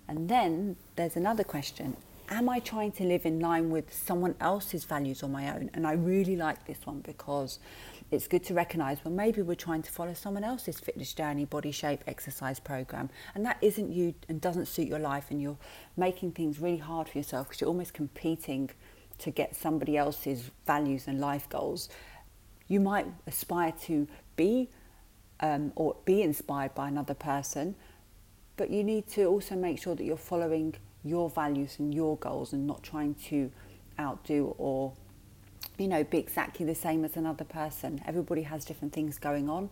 And 0.06 0.28
then 0.28 0.76
there's 0.94 1.16
another 1.16 1.44
question. 1.44 1.96
Am 2.28 2.48
I 2.48 2.60
trying 2.60 2.92
to 2.92 3.04
live 3.04 3.26
in 3.26 3.40
line 3.40 3.70
with 3.70 3.92
someone 3.92 4.36
else's 4.40 4.84
values 4.84 5.24
or 5.24 5.28
my 5.28 5.52
own? 5.52 5.70
And 5.74 5.84
I 5.84 5.92
really 5.92 6.36
like 6.36 6.66
this 6.66 6.78
one 6.84 7.00
because 7.00 7.58
it's 8.10 8.26
good 8.26 8.42
to 8.44 8.54
recognize 8.54 8.98
well 9.04 9.14
maybe 9.14 9.42
we're 9.42 9.54
trying 9.54 9.82
to 9.82 9.90
follow 9.90 10.14
someone 10.14 10.44
else's 10.44 10.78
fitness 10.80 11.12
journey 11.12 11.44
body 11.44 11.70
shape 11.70 12.02
exercise 12.06 12.60
program. 12.60 13.10
And 13.34 13.44
that 13.44 13.58
isn't 13.60 13.92
you 13.92 14.14
and 14.28 14.40
doesn't 14.40 14.66
suit 14.66 14.88
your 14.88 14.98
life 14.98 15.26
and 15.30 15.40
you're 15.40 15.58
making 15.96 16.32
things 16.32 16.58
really 16.58 16.78
hard 16.78 17.08
for 17.08 17.18
yourself 17.18 17.48
because 17.48 17.60
you're 17.60 17.68
almost 17.68 17.94
competing 17.94 18.70
to 19.18 19.30
get 19.30 19.54
somebody 19.54 19.96
else's 19.96 20.50
values 20.66 21.06
and 21.06 21.20
life 21.20 21.48
goals. 21.48 21.88
You 22.68 22.80
might 22.80 23.06
aspire 23.26 23.72
to 23.82 24.08
be 24.36 24.68
um, 25.40 25.72
or 25.76 25.96
be 26.04 26.22
inspired 26.22 26.74
by 26.74 26.88
another 26.88 27.14
person 27.14 27.74
but 28.60 28.68
you 28.68 28.84
need 28.84 29.06
to 29.06 29.24
also 29.24 29.56
make 29.56 29.80
sure 29.80 29.94
that 29.94 30.04
you're 30.04 30.18
following 30.18 30.74
your 31.02 31.30
values 31.30 31.76
and 31.78 31.94
your 31.94 32.18
goals 32.18 32.52
and 32.52 32.66
not 32.66 32.82
trying 32.82 33.14
to 33.14 33.50
outdo 33.98 34.54
or 34.58 34.92
you 35.80 35.88
know, 35.88 36.04
be 36.04 36.18
exactly 36.18 36.66
the 36.66 36.74
same 36.74 37.04
as 37.04 37.16
another 37.16 37.44
person. 37.44 38.02
Everybody 38.06 38.42
has 38.42 38.66
different 38.66 38.92
things 38.92 39.18
going 39.18 39.48
on, 39.48 39.70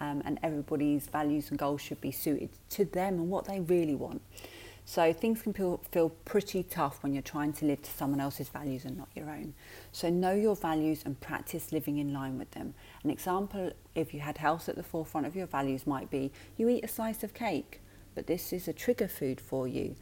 um, 0.00 0.22
and 0.24 0.38
everybody's 0.42 1.06
values 1.06 1.50
and 1.50 1.58
goals 1.58 1.82
should 1.82 2.00
be 2.00 2.10
suited 2.10 2.48
to 2.70 2.86
them 2.86 3.14
and 3.14 3.30
what 3.30 3.44
they 3.44 3.60
really 3.60 3.94
want. 3.94 4.22
So 4.86 5.12
things 5.12 5.42
can 5.42 5.52
feel, 5.52 6.08
pretty 6.24 6.62
tough 6.62 7.02
when 7.02 7.12
you're 7.12 7.22
trying 7.22 7.52
to 7.54 7.66
live 7.66 7.82
to 7.82 7.90
someone 7.90 8.20
else's 8.20 8.48
values 8.48 8.86
and 8.86 8.96
not 8.96 9.08
your 9.14 9.30
own. 9.30 9.52
So 9.92 10.08
know 10.08 10.32
your 10.32 10.56
values 10.56 11.02
and 11.04 11.20
practice 11.20 11.72
living 11.72 11.98
in 11.98 12.12
line 12.12 12.38
with 12.38 12.50
them. 12.52 12.72
An 13.04 13.10
example, 13.10 13.70
if 13.94 14.14
you 14.14 14.20
had 14.20 14.38
health 14.38 14.68
at 14.68 14.76
the 14.76 14.82
forefront 14.82 15.26
of 15.26 15.36
your 15.36 15.46
values, 15.46 15.86
might 15.86 16.10
be 16.10 16.32
you 16.56 16.68
eat 16.68 16.84
a 16.84 16.88
slice 16.88 17.22
of 17.22 17.34
cake, 17.34 17.80
but 18.14 18.26
this 18.26 18.52
is 18.52 18.66
a 18.66 18.72
trigger 18.72 19.08
food 19.08 19.40
for 19.40 19.68
you, 19.68 19.94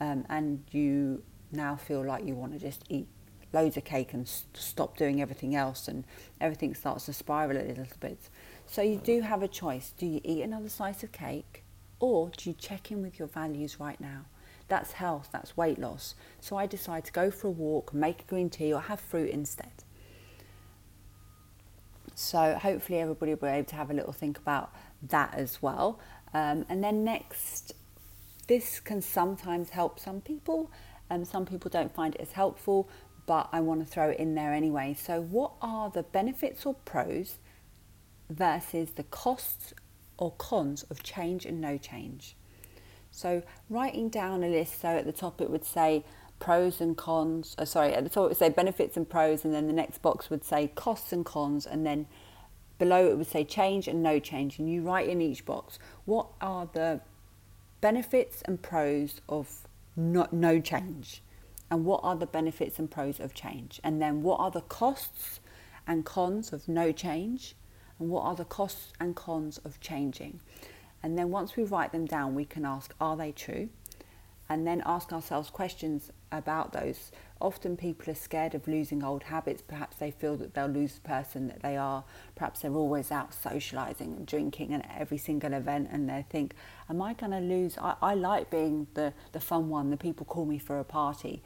um, 0.00 0.24
and 0.28 0.62
you 0.70 1.22
now 1.50 1.74
feel 1.74 2.04
like 2.04 2.24
you 2.24 2.34
want 2.34 2.52
to 2.52 2.58
just 2.58 2.84
eat 2.88 3.08
loads 3.52 3.76
of 3.76 3.84
cake 3.84 4.12
and 4.12 4.28
stop 4.54 4.96
doing 4.96 5.20
everything 5.20 5.54
else 5.54 5.88
and 5.88 6.04
everything 6.40 6.74
starts 6.74 7.06
to 7.06 7.12
spiral 7.12 7.56
a 7.56 7.62
little 7.62 7.86
bit. 8.00 8.28
So 8.66 8.82
you 8.82 9.00
do 9.02 9.20
have 9.22 9.42
a 9.42 9.48
choice. 9.48 9.92
Do 9.96 10.06
you 10.06 10.20
eat 10.22 10.42
another 10.42 10.68
slice 10.68 11.02
of 11.02 11.12
cake 11.12 11.64
or 11.98 12.30
do 12.36 12.50
you 12.50 12.56
check 12.58 12.90
in 12.90 13.02
with 13.02 13.18
your 13.18 13.28
values 13.28 13.80
right 13.80 14.00
now? 14.00 14.26
That's 14.68 14.92
health, 14.92 15.28
that's 15.32 15.56
weight 15.56 15.78
loss. 15.78 16.14
So 16.40 16.56
I 16.56 16.66
decide 16.66 17.04
to 17.06 17.12
go 17.12 17.30
for 17.30 17.48
a 17.48 17.50
walk, 17.50 17.92
make 17.92 18.20
a 18.20 18.24
green 18.24 18.48
tea 18.50 18.72
or 18.72 18.80
have 18.82 19.00
fruit 19.00 19.30
instead. 19.30 19.72
So 22.14 22.54
hopefully 22.54 23.00
everybody 23.00 23.32
will 23.32 23.40
be 23.40 23.48
able 23.48 23.68
to 23.68 23.76
have 23.76 23.90
a 23.90 23.94
little 23.94 24.12
think 24.12 24.38
about 24.38 24.72
that 25.02 25.34
as 25.34 25.60
well. 25.60 25.98
Um, 26.32 26.64
and 26.68 26.84
then 26.84 27.02
next, 27.02 27.72
this 28.46 28.78
can 28.78 29.02
sometimes 29.02 29.70
help 29.70 29.98
some 29.98 30.20
people 30.20 30.70
and 31.08 31.26
some 31.26 31.44
people 31.44 31.70
don't 31.70 31.92
find 31.92 32.14
it 32.14 32.20
as 32.20 32.32
helpful 32.32 32.88
but 33.26 33.48
I 33.52 33.60
want 33.60 33.80
to 33.80 33.86
throw 33.86 34.10
it 34.10 34.18
in 34.18 34.34
there 34.34 34.52
anyway. 34.52 34.94
So, 34.98 35.20
what 35.20 35.52
are 35.60 35.90
the 35.90 36.02
benefits 36.02 36.66
or 36.66 36.74
pros 36.74 37.36
versus 38.28 38.92
the 38.92 39.02
costs 39.04 39.74
or 40.18 40.32
cons 40.32 40.84
of 40.84 41.02
change 41.02 41.46
and 41.46 41.60
no 41.60 41.78
change? 41.78 42.36
So, 43.10 43.42
writing 43.68 44.08
down 44.08 44.42
a 44.42 44.48
list, 44.48 44.80
so 44.80 44.88
at 44.88 45.04
the 45.04 45.12
top 45.12 45.40
it 45.40 45.50
would 45.50 45.64
say 45.64 46.04
pros 46.38 46.80
and 46.80 46.96
cons, 46.96 47.54
uh, 47.58 47.64
sorry, 47.64 47.92
at 47.92 48.04
the 48.04 48.10
top 48.10 48.24
it 48.24 48.28
would 48.28 48.36
say 48.36 48.48
benefits 48.48 48.96
and 48.96 49.08
pros, 49.08 49.44
and 49.44 49.52
then 49.52 49.66
the 49.66 49.72
next 49.72 50.02
box 50.02 50.30
would 50.30 50.44
say 50.44 50.68
costs 50.74 51.12
and 51.12 51.24
cons, 51.24 51.66
and 51.66 51.84
then 51.84 52.06
below 52.78 53.06
it 53.08 53.18
would 53.18 53.26
say 53.26 53.44
change 53.44 53.88
and 53.88 54.02
no 54.02 54.18
change. 54.18 54.58
And 54.58 54.70
you 54.70 54.82
write 54.82 55.08
in 55.08 55.20
each 55.20 55.44
box 55.44 55.78
what 56.04 56.28
are 56.40 56.68
the 56.72 57.00
benefits 57.80 58.42
and 58.42 58.60
pros 58.60 59.20
of 59.28 59.68
not, 59.96 60.32
no 60.32 60.60
change 60.60 61.22
and 61.70 61.84
what 61.84 62.00
are 62.02 62.16
the 62.16 62.26
benefits 62.26 62.78
and 62.78 62.90
pros 62.90 63.20
of 63.20 63.32
change? 63.32 63.80
And 63.84 64.02
then 64.02 64.22
what 64.22 64.40
are 64.40 64.50
the 64.50 64.62
costs 64.62 65.40
and 65.86 66.04
cons 66.04 66.52
of 66.52 66.68
no 66.68 66.90
change? 66.90 67.54
And 67.98 68.10
what 68.10 68.24
are 68.24 68.34
the 68.34 68.44
costs 68.44 68.92
and 68.98 69.14
cons 69.14 69.58
of 69.58 69.80
changing? 69.80 70.40
And 71.02 71.16
then 71.16 71.30
once 71.30 71.56
we 71.56 71.62
write 71.62 71.92
them 71.92 72.06
down, 72.06 72.34
we 72.34 72.44
can 72.44 72.64
ask, 72.64 72.94
are 73.00 73.16
they 73.16 73.32
true? 73.32 73.68
And 74.48 74.66
then 74.66 74.82
ask 74.84 75.12
ourselves 75.12 75.48
questions 75.48 76.10
about 76.32 76.72
those. 76.72 77.12
Often 77.40 77.76
people 77.76 78.10
are 78.10 78.16
scared 78.16 78.54
of 78.54 78.66
losing 78.66 79.04
old 79.04 79.22
habits. 79.22 79.62
Perhaps 79.62 79.98
they 79.98 80.10
feel 80.10 80.36
that 80.38 80.54
they'll 80.54 80.66
lose 80.66 80.94
the 80.94 81.08
person 81.08 81.46
that 81.46 81.62
they 81.62 81.76
are. 81.76 82.02
Perhaps 82.34 82.60
they're 82.60 82.74
always 82.74 83.12
out 83.12 83.32
socializing 83.32 84.12
and 84.12 84.26
drinking 84.26 84.74
at 84.74 84.90
every 84.98 85.18
single 85.18 85.52
event 85.52 85.88
and 85.92 86.10
they 86.10 86.24
think, 86.28 86.54
am 86.88 87.00
I 87.00 87.14
going 87.14 87.32
to 87.32 87.38
lose? 87.38 87.78
I, 87.78 87.94
I 88.02 88.14
like 88.14 88.50
being 88.50 88.88
the, 88.94 89.14
the 89.30 89.40
fun 89.40 89.68
one. 89.68 89.90
The 89.90 89.96
people 89.96 90.26
call 90.26 90.44
me 90.44 90.58
for 90.58 90.80
a 90.80 90.84
party 90.84 91.42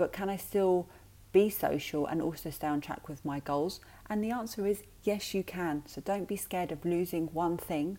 but 0.00 0.14
can 0.14 0.30
I 0.30 0.38
still 0.38 0.88
be 1.30 1.50
social 1.50 2.06
and 2.06 2.22
also 2.22 2.48
stay 2.48 2.66
on 2.66 2.80
track 2.80 3.06
with 3.06 3.22
my 3.22 3.38
goals? 3.40 3.80
And 4.08 4.24
the 4.24 4.30
answer 4.30 4.66
is 4.66 4.82
yes, 5.02 5.34
you 5.34 5.42
can. 5.42 5.82
So 5.86 6.00
don't 6.00 6.26
be 6.26 6.36
scared 6.36 6.72
of 6.72 6.86
losing 6.86 7.26
one 7.26 7.58
thing 7.58 7.98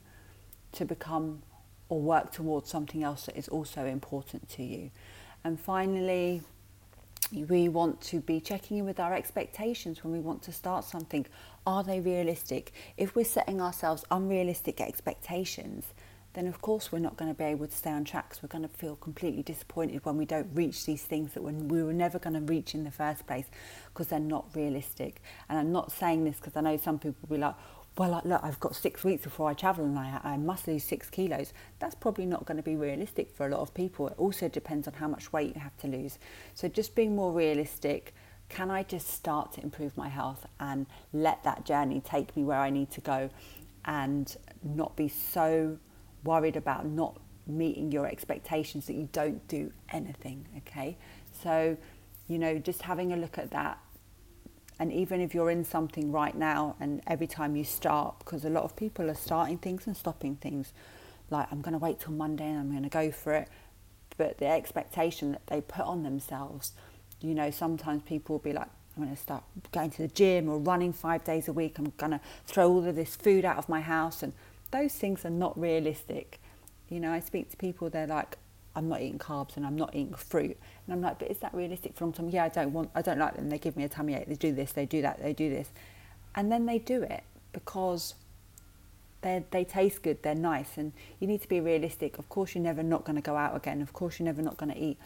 to 0.71 0.83
become 0.83 1.43
or 1.89 2.01
work 2.01 2.31
towards 2.31 2.71
something 2.71 3.03
else 3.03 3.27
that 3.27 3.37
is 3.37 3.47
also 3.47 3.85
important 3.85 4.49
to 4.49 4.63
you. 4.63 4.89
And 5.43 5.59
finally, 5.59 6.41
we 7.31 7.69
want 7.69 8.01
to 8.01 8.19
be 8.19 8.39
checking 8.39 8.77
in 8.77 8.85
with 8.85 8.99
our 8.99 9.13
expectations 9.13 10.03
when 10.03 10.11
we 10.11 10.19
want 10.19 10.41
to 10.43 10.51
start 10.51 10.85
something. 10.85 11.27
Are 11.67 11.83
they 11.83 11.99
realistic? 11.99 12.73
If 12.97 13.15
we're 13.15 13.25
setting 13.25 13.61
ourselves 13.61 14.03
unrealistic 14.09 14.81
expectations, 14.81 15.85
then 16.33 16.47
of 16.47 16.61
course 16.61 16.91
we're 16.91 16.99
not 16.99 17.17
going 17.17 17.29
to 17.31 17.37
be 17.37 17.43
able 17.43 17.67
to 17.67 17.75
stay 17.75 17.91
on 17.91 18.03
track. 18.03 18.33
So 18.33 18.41
we're 18.43 18.49
going 18.49 18.67
to 18.67 18.75
feel 18.75 18.95
completely 18.95 19.43
disappointed 19.43 20.05
when 20.05 20.17
we 20.17 20.25
don't 20.25 20.49
reach 20.53 20.85
these 20.85 21.03
things 21.03 21.33
that 21.33 21.41
we 21.41 21.83
were 21.83 21.93
never 21.93 22.19
going 22.19 22.33
to 22.33 22.41
reach 22.41 22.73
in 22.73 22.83
the 22.83 22.91
first 22.91 23.27
place 23.27 23.45
because 23.93 24.07
they're 24.07 24.19
not 24.19 24.45
realistic. 24.55 25.21
And 25.49 25.59
I'm 25.59 25.71
not 25.71 25.91
saying 25.91 26.23
this 26.23 26.37
because 26.37 26.55
I 26.55 26.61
know 26.61 26.77
some 26.77 26.99
people 26.99 27.15
will 27.27 27.35
be 27.35 27.41
like, 27.41 27.55
well, 27.97 28.21
look, 28.23 28.41
I've 28.43 28.59
got 28.59 28.75
six 28.75 29.03
weeks 29.03 29.23
before 29.23 29.49
I 29.49 29.53
travel 29.53 29.83
and 29.83 29.99
I, 29.99 30.19
I 30.23 30.37
must 30.37 30.67
lose 30.67 30.83
six 30.83 31.09
kilos. 31.09 31.51
That's 31.79 31.95
probably 31.95 32.25
not 32.25 32.45
going 32.45 32.57
to 32.57 32.63
be 32.63 32.75
realistic 32.77 33.35
for 33.35 33.45
a 33.45 33.49
lot 33.49 33.59
of 33.59 33.73
people. 33.73 34.07
It 34.07 34.15
also 34.17 34.47
depends 34.47 34.87
on 34.87 34.93
how 34.93 35.09
much 35.09 35.33
weight 35.33 35.55
you 35.55 35.61
have 35.61 35.77
to 35.79 35.87
lose. 35.87 36.17
So 36.55 36.69
just 36.69 36.95
being 36.95 37.15
more 37.15 37.33
realistic, 37.33 38.13
can 38.47 38.71
I 38.71 38.83
just 38.83 39.07
start 39.07 39.51
to 39.53 39.61
improve 39.61 39.97
my 39.97 40.07
health 40.07 40.45
and 40.59 40.85
let 41.11 41.43
that 41.43 41.65
journey 41.65 42.01
take 42.03 42.35
me 42.37 42.43
where 42.43 42.59
I 42.59 42.69
need 42.69 42.91
to 42.91 43.01
go 43.01 43.29
and 43.83 44.35
not 44.63 44.95
be 44.95 45.09
so 45.09 45.77
worried 46.23 46.55
about 46.55 46.85
not 46.85 47.17
meeting 47.47 47.91
your 47.91 48.05
expectations 48.05 48.85
that 48.85 48.93
you 48.93 49.09
don't 49.11 49.47
do 49.47 49.71
anything 49.89 50.47
okay? 50.57 50.97
So 51.43 51.77
you 52.27 52.37
know 52.37 52.57
just 52.59 52.83
having 52.83 53.11
a 53.13 53.17
look 53.17 53.37
at 53.37 53.51
that. 53.51 53.79
And 54.79 54.91
even 54.91 55.21
if 55.21 55.35
you're 55.35 55.51
in 55.51 55.63
something 55.63 56.11
right 56.11 56.35
now 56.35 56.75
and 56.79 57.01
every 57.05 57.27
time 57.27 57.55
you 57.55 57.63
start 57.63 58.19
because 58.19 58.45
a 58.45 58.49
lot 58.49 58.63
of 58.63 58.75
people 58.75 59.09
are 59.11 59.15
starting 59.15 59.57
things 59.57 59.85
and 59.85 59.95
stopping 59.95 60.35
things. 60.35 60.73
Like 61.29 61.47
i'm 61.51 61.61
going 61.61 61.73
to 61.73 61.79
wait 61.79 61.99
till 61.99 62.13
monday 62.13 62.45
and 62.45 62.59
i'm 62.59 62.71
going 62.71 62.83
to 62.83 62.89
go 62.89 63.11
for 63.11 63.33
it. 63.33 63.47
But 64.17 64.37
the 64.37 64.47
expectation 64.47 65.31
that 65.31 65.47
they 65.47 65.61
put 65.61 65.85
on 65.85 66.03
themselves 66.03 66.73
you 67.21 67.35
know 67.35 67.51
sometimes 67.51 68.01
people 68.03 68.35
will 68.35 68.43
be 68.43 68.51
like 68.53 68.67
i'm 68.97 69.03
going 69.03 69.15
to 69.15 69.21
start 69.21 69.43
going 69.71 69.89
to 69.91 70.01
the 70.01 70.07
gym 70.07 70.49
or 70.49 70.57
running 70.57 70.91
five 70.91 71.23
days 71.23 71.47
a 71.47 71.53
week. 71.53 71.77
I'm 71.79 71.93
going 71.97 72.11
to 72.11 72.21
throw 72.45 72.69
all 72.69 72.85
of 72.85 72.95
this 72.95 73.15
food 73.15 73.45
out 73.45 73.57
of 73.57 73.69
my 73.69 73.81
house 73.81 74.21
and 74.23 74.33
those 74.71 74.93
things 74.93 75.25
are 75.25 75.29
not 75.29 75.59
realistic. 75.59 76.39
You 76.89 76.99
know, 76.99 77.11
I 77.11 77.19
speak 77.19 77.49
to 77.51 77.57
people, 77.57 77.89
they're 77.89 78.07
like, 78.07 78.37
I'm 78.75 78.87
not 78.87 79.01
eating 79.01 79.19
carbs 79.19 79.57
and 79.57 79.65
I'm 79.65 79.75
not 79.75 79.93
eating 79.95 80.13
fruit. 80.13 80.57
And 80.85 80.93
I'm 80.93 81.01
like, 81.01 81.19
but 81.19 81.29
is 81.29 81.37
that 81.39 81.53
realistic 81.53 81.95
for 81.95 82.05
long 82.05 82.13
time? 82.13 82.29
Yeah, 82.29 82.45
I 82.45 82.49
don't 82.49 82.73
want, 82.73 82.89
I 82.95 83.01
don't 83.01 83.19
like 83.19 83.35
them. 83.35 83.49
They 83.49 83.57
give 83.57 83.75
me 83.75 83.83
a 83.83 83.89
tummy 83.89 84.15
ache. 84.15 84.27
They 84.27 84.35
do 84.35 84.53
this, 84.53 84.71
they 84.71 84.85
do 84.85 85.01
that, 85.01 85.21
they 85.21 85.33
do 85.33 85.49
this. 85.49 85.69
And 86.35 86.51
then 86.51 86.65
they 86.65 86.79
do 86.79 87.03
it 87.03 87.23
because 87.51 88.15
they 89.21 89.43
they 89.51 89.65
taste 89.65 90.01
good, 90.01 90.23
they're 90.23 90.33
nice. 90.35 90.77
And 90.77 90.93
you 91.19 91.27
need 91.27 91.41
to 91.41 91.49
be 91.49 91.59
realistic. 91.59 92.17
Of 92.17 92.29
course, 92.29 92.55
you're 92.55 92.63
never 92.63 92.83
not 92.83 93.03
going 93.03 93.17
to 93.17 93.21
go 93.21 93.35
out 93.35 93.55
again. 93.55 93.81
Of 93.81 93.93
course, 93.93 94.19
you're 94.19 94.25
never 94.25 94.41
not 94.41 94.57
going 94.57 94.71
to 94.71 94.79
eat, 94.79 94.97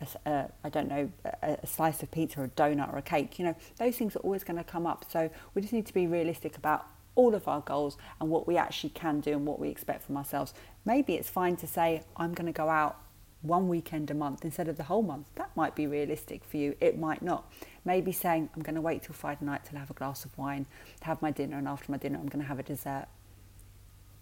a, 0.00 0.30
a, 0.30 0.50
I 0.64 0.68
don't 0.68 0.88
know, 0.88 1.10
a, 1.24 1.58
a 1.62 1.66
slice 1.66 2.02
of 2.02 2.10
pizza 2.10 2.40
or 2.40 2.44
a 2.44 2.48
donut 2.48 2.92
or 2.92 2.98
a 2.98 3.02
cake. 3.02 3.38
You 3.38 3.46
know, 3.46 3.56
those 3.78 3.96
things 3.96 4.14
are 4.14 4.20
always 4.20 4.44
going 4.44 4.56
to 4.58 4.64
come 4.64 4.86
up. 4.86 5.04
So 5.10 5.30
we 5.54 5.62
just 5.62 5.72
need 5.72 5.86
to 5.86 5.94
be 5.94 6.06
realistic 6.06 6.56
about 6.56 6.86
all 7.20 7.34
of 7.34 7.46
our 7.46 7.60
goals 7.60 7.98
and 8.18 8.30
what 8.30 8.46
we 8.46 8.56
actually 8.56 8.88
can 8.88 9.20
do 9.20 9.32
and 9.32 9.46
what 9.46 9.58
we 9.58 9.68
expect 9.68 10.02
from 10.02 10.16
ourselves. 10.16 10.54
Maybe 10.86 11.14
it's 11.16 11.28
fine 11.28 11.56
to 11.56 11.66
say, 11.66 12.02
I'm 12.16 12.32
going 12.32 12.46
to 12.46 12.52
go 12.52 12.70
out 12.70 12.96
one 13.42 13.68
weekend 13.68 14.10
a 14.10 14.14
month 14.14 14.42
instead 14.42 14.68
of 14.68 14.78
the 14.78 14.84
whole 14.84 15.02
month. 15.02 15.26
That 15.34 15.54
might 15.54 15.74
be 15.74 15.86
realistic 15.86 16.42
for 16.44 16.56
you, 16.56 16.76
it 16.80 16.98
might 16.98 17.20
not. 17.20 17.44
Maybe 17.84 18.10
saying, 18.10 18.48
I'm 18.56 18.62
going 18.62 18.74
to 18.74 18.80
wait 18.80 19.02
till 19.02 19.14
Friday 19.14 19.44
night 19.44 19.66
to 19.66 19.78
have 19.78 19.90
a 19.90 19.94
glass 19.94 20.24
of 20.24 20.36
wine, 20.38 20.64
have 21.02 21.20
my 21.20 21.30
dinner, 21.30 21.58
and 21.58 21.68
after 21.68 21.92
my 21.92 21.98
dinner, 21.98 22.18
I'm 22.18 22.28
going 22.28 22.42
to 22.42 22.48
have 22.48 22.58
a 22.58 22.62
dessert. 22.62 23.06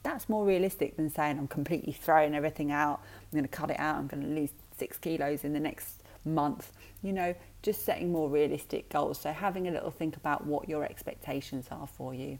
That's 0.02 0.28
more 0.28 0.44
realistic 0.44 0.96
than 0.96 1.08
saying, 1.08 1.38
I'm 1.38 1.48
completely 1.48 1.92
throwing 1.92 2.34
everything 2.34 2.72
out, 2.72 3.00
I'm 3.30 3.38
going 3.38 3.44
to 3.44 3.56
cut 3.56 3.70
it 3.70 3.78
out, 3.78 3.96
I'm 3.96 4.08
going 4.08 4.24
to 4.24 4.28
lose 4.28 4.50
six 4.76 4.98
kilos 4.98 5.44
in 5.44 5.52
the 5.52 5.60
next 5.60 6.02
month. 6.24 6.72
You 7.02 7.12
know, 7.12 7.34
just 7.62 7.84
setting 7.84 8.10
more 8.10 8.28
realistic 8.28 8.88
goals. 8.88 9.20
So, 9.20 9.32
having 9.32 9.68
a 9.68 9.70
little 9.70 9.90
think 9.90 10.16
about 10.16 10.46
what 10.46 10.68
your 10.68 10.84
expectations 10.84 11.66
are 11.70 11.86
for 11.86 12.14
you. 12.14 12.38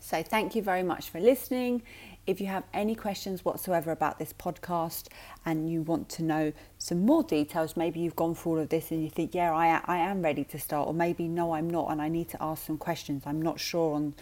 So, 0.00 0.22
thank 0.22 0.54
you 0.54 0.62
very 0.62 0.82
much 0.82 1.10
for 1.10 1.20
listening. 1.20 1.82
If 2.26 2.40
you 2.40 2.46
have 2.46 2.62
any 2.72 2.94
questions 2.94 3.44
whatsoever 3.44 3.90
about 3.90 4.18
this 4.18 4.32
podcast 4.32 5.08
and 5.44 5.68
you 5.68 5.82
want 5.82 6.08
to 6.10 6.22
know 6.22 6.52
some 6.78 7.04
more 7.04 7.24
details, 7.24 7.76
maybe 7.76 7.98
you've 7.98 8.14
gone 8.14 8.34
through 8.34 8.52
all 8.52 8.58
of 8.60 8.68
this 8.68 8.92
and 8.92 9.02
you 9.02 9.10
think, 9.10 9.34
yeah, 9.34 9.52
I, 9.52 9.80
I 9.84 9.98
am 9.98 10.22
ready 10.22 10.44
to 10.44 10.58
start, 10.58 10.86
or 10.86 10.94
maybe 10.94 11.26
no, 11.26 11.52
I'm 11.52 11.68
not, 11.68 11.90
and 11.90 12.00
I 12.00 12.08
need 12.08 12.28
to 12.30 12.40
ask 12.40 12.64
some 12.64 12.78
questions. 12.78 13.24
I'm 13.26 13.42
not 13.42 13.58
sure 13.58 13.94
on 13.94 14.14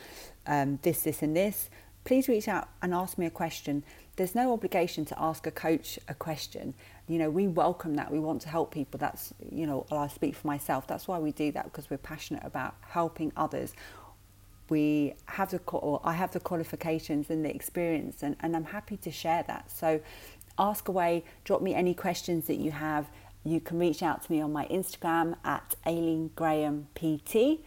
um, 0.47 0.79
this, 0.83 1.03
this, 1.03 1.23
and 1.23 1.37
this. 1.37 1.69
Please 2.05 2.29
reach 2.29 2.49
out 2.49 2.69
and 2.81 2.95
ask 2.95 3.19
me 3.19 3.27
a 3.27 3.31
question. 3.31 3.85
There's 4.17 4.35
no 4.35 4.53
obligation 4.55 5.05
to 5.07 5.23
ask 5.23 5.47
a 5.47 5.51
coach 5.51 5.99
a 6.09 6.15
question. 6.15 6.75
You 7.07 7.19
know, 7.19 7.29
we 7.29 7.49
welcome 7.49 7.97
that. 7.97 8.11
We 8.11 8.19
want 8.19 8.41
to 8.43 8.49
help 8.49 8.73
people. 8.73 8.99
That's, 8.99 9.35
you 9.51 9.67
know, 9.67 9.87
I 9.91 10.09
speak 10.09 10.35
for 10.35 10.47
myself. 10.47 10.87
That's 10.87 11.07
why 11.07 11.19
we 11.19 11.33
do 11.33 11.53
that 11.53 11.65
because 11.65 11.91
we're 11.91 11.99
passionate 11.99 12.45
about 12.45 12.75
helping 12.81 13.33
others 13.37 13.75
we 14.71 15.15
have 15.27 15.51
the 15.51 15.59
or 15.73 16.01
I 16.05 16.13
have 16.15 16.33
the 16.33 16.41
qualifications 16.41 17.29
and 17.29 17.45
the 17.45 17.55
experience 17.55 18.23
and, 18.23 18.37
and 18.41 18.57
I'm 18.57 18.65
happy 18.65 18.97
to 18.99 19.11
share 19.11 19.43
that. 19.49 19.71
So 19.71 20.01
ask 20.59 20.89
away, 20.89 21.25
drop 21.45 21.61
me 21.61 21.75
any 21.75 21.95
questions 21.95 22.47
that 22.47 22.57
you 22.57 22.71
have. 22.71 23.09
You 23.45 23.61
can 23.61 23.79
reach 23.79 24.03
out 24.03 24.23
to 24.25 24.33
me 24.33 24.41
on 24.41 24.53
my 24.53 24.67
Instagram 24.67 25.37
at 25.45 25.75
Aileen 25.87 26.31
Graham 26.37 26.89
PT. 26.95 27.61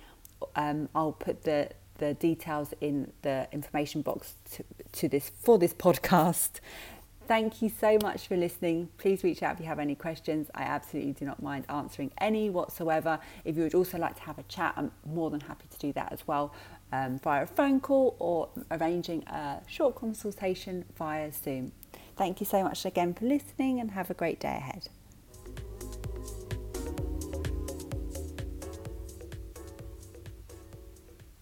Um, 0.55 0.89
I'll 0.95 1.13
put 1.13 1.43
the 1.43 1.69
the 1.99 2.13
details 2.15 2.73
in 2.81 3.11
the 3.21 3.47
information 3.51 4.01
box 4.01 4.33
to, 4.51 4.63
to 4.93 5.07
this 5.07 5.31
for 5.41 5.57
this 5.57 5.73
podcast. 5.73 6.59
Thank 7.27 7.61
you 7.61 7.69
so 7.69 7.97
much 8.01 8.27
for 8.27 8.35
listening. 8.35 8.89
Please 8.97 9.23
reach 9.23 9.41
out 9.41 9.53
if 9.53 9.61
you 9.61 9.65
have 9.67 9.79
any 9.79 9.95
questions. 9.95 10.49
I 10.53 10.63
absolutely 10.63 11.13
do 11.13 11.23
not 11.25 11.41
mind 11.41 11.65
answering 11.69 12.11
any 12.17 12.49
whatsoever. 12.49 13.17
If 13.45 13.55
you 13.55 13.63
would 13.63 13.75
also 13.75 13.97
like 13.97 14.15
to 14.17 14.21
have 14.23 14.37
a 14.37 14.43
chat, 14.43 14.73
I'm 14.75 14.91
more 15.05 15.29
than 15.29 15.39
happy 15.39 15.65
to 15.69 15.79
do 15.79 15.93
that 15.93 16.11
as 16.11 16.27
well 16.27 16.53
um, 16.93 17.19
via 17.19 17.43
a 17.43 17.47
phone 17.47 17.79
call 17.79 18.15
or 18.19 18.49
arranging 18.69 19.23
a 19.23 19.61
short 19.67 19.95
consultation 19.95 20.85
via 20.95 21.31
Zoom. 21.31 21.71
Thank 22.15 22.39
you 22.39 22.45
so 22.45 22.63
much 22.63 22.85
again 22.85 23.15
for 23.15 23.25
listening 23.25 23.79
and 23.79 23.91
have 23.91 24.11
a 24.11 24.13
great 24.13 24.39
day 24.39 24.55
ahead. 24.55 24.87